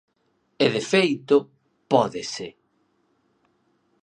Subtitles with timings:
[0.63, 1.37] E de feito,
[1.91, 2.47] pódese.